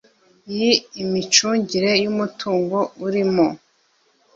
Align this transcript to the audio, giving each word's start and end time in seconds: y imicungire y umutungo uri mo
y 0.57 0.61
imicungire 1.03 1.91
y 2.03 2.05
umutungo 2.11 2.77
uri 3.05 3.23
mo 3.33 3.47